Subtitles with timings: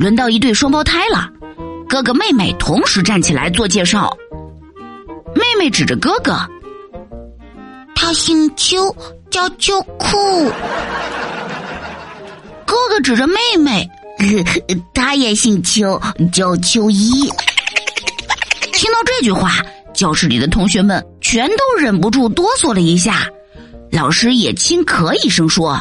[0.00, 1.30] 轮到一对双胞胎了，
[1.88, 4.12] 哥哥妹妹同时站起来做介绍。
[5.36, 6.36] 妹妹指着哥哥，
[7.94, 8.92] 他姓邱，
[9.30, 10.50] 叫秋裤。
[12.66, 13.88] 哥哥指着妹妹，
[14.92, 16.02] 他也姓邱，
[16.32, 17.30] 叫秋衣。
[18.74, 19.64] 听到这句话，
[19.94, 23.28] 教室里的同学们全都忍不住哆嗦了一下。
[23.92, 25.80] 老师也轻咳一声说：“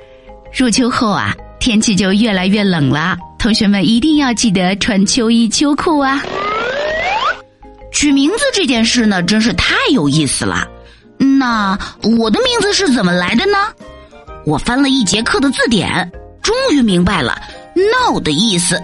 [0.56, 1.36] 入秋后啊。”
[1.66, 6.22] 天气就越来越冷了，同学们一定要记得穿秋衣秋裤啊！
[7.92, 10.64] 取名字这件事呢，真是太有意思了。
[11.18, 11.76] 那
[12.20, 13.58] 我的名字是怎么来的呢？
[14.44, 16.08] 我翻了一节课的字典，
[16.40, 17.36] 终于明白了
[17.74, 18.80] “闹”的意思，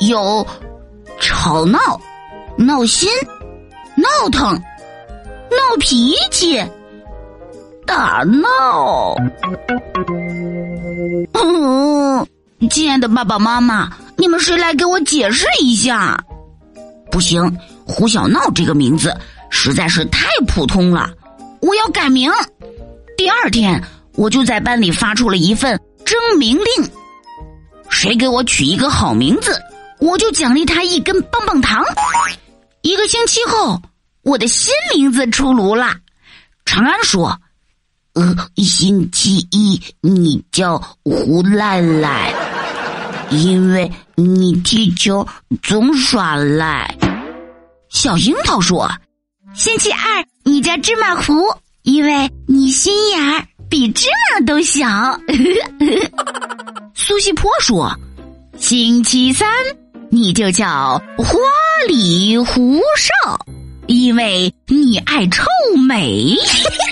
[0.00, 0.44] 有
[1.20, 1.78] 吵闹、
[2.58, 3.08] 闹心、
[3.94, 6.60] 闹腾、闹脾气。
[7.86, 9.14] 打闹，
[11.32, 12.26] 嗯，
[12.70, 16.18] 亲爱的爸爸妈妈，你们谁来给我解释一下？
[17.10, 19.14] 不行，胡小闹这个名字
[19.50, 21.10] 实在是太普通了，
[21.60, 22.32] 我要改名。
[23.16, 23.82] 第二天，
[24.14, 26.66] 我就在班里发出了一份征名令，
[27.90, 29.60] 谁给我取一个好名字，
[29.98, 31.84] 我就奖励他一根棒棒糖。
[32.82, 33.80] 一个星期后，
[34.22, 35.94] 我的新名字出炉了。
[36.64, 37.38] 长安说。
[38.14, 42.32] 呃，星期一你叫胡赖赖，
[43.30, 45.26] 因为你踢球
[45.62, 46.96] 总耍赖。
[47.88, 48.88] 小樱桃说
[49.52, 51.42] ：“星期二你叫芝麻糊，
[51.82, 54.86] 因为你心眼儿比芝麻都小。”
[56.94, 57.92] 苏西坡说
[58.58, 59.48] ：“星期三
[60.08, 61.36] 你就叫花
[61.88, 63.44] 里胡哨，
[63.88, 65.42] 因为你爱臭
[65.88, 66.36] 美。”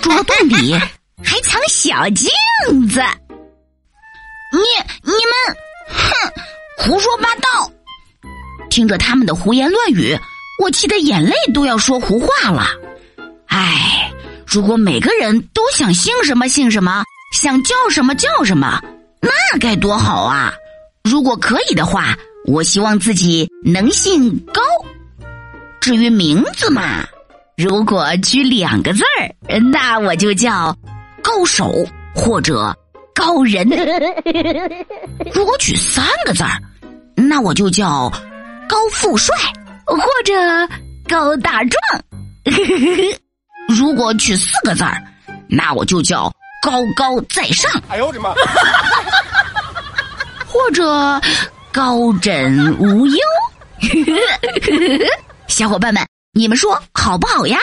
[0.00, 0.72] 桌洞里
[1.22, 2.28] 还藏小镜
[2.88, 3.00] 子，
[4.52, 4.60] 你
[5.02, 5.56] 你们，
[5.88, 6.12] 哼，
[6.78, 7.70] 胡说八道！
[8.70, 10.18] 听着他们的胡言乱语，
[10.62, 12.66] 我气得眼泪都要说胡话了。
[13.46, 14.10] 唉，
[14.46, 18.80] 如果每个人都想姓什么姓什么，想叫什么叫什么，
[19.20, 20.54] 那该多好啊！
[21.04, 22.16] 如果可以的话，
[22.46, 24.62] 我希望自己能姓高。
[25.80, 27.06] 至于名字嘛。
[27.60, 30.74] 如果取两个字儿，那我就叫
[31.22, 31.70] 高手
[32.14, 32.74] 或者
[33.14, 33.68] 高人；
[35.34, 36.52] 如果取三个字儿，
[37.14, 38.10] 那我就叫
[38.66, 39.36] 高富帅
[39.84, 40.32] 或者
[41.06, 42.00] 高大壮；
[43.68, 44.96] 如果取四个字儿，
[45.46, 46.32] 那我就叫
[46.62, 47.70] 高高在上。
[47.90, 48.32] 哎呦我的妈！
[50.48, 51.20] 或者
[51.72, 53.18] 高枕无忧。
[55.46, 56.09] 小伙伴们。
[56.32, 57.58] 你们说好不好呀？